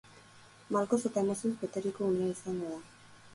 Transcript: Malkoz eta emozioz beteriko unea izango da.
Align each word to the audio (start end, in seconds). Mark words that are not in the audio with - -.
Malkoz 0.75 0.99
eta 1.09 1.23
emozioz 1.25 1.51
beteriko 1.65 2.09
unea 2.15 2.33
izango 2.39 2.73
da. 2.73 2.81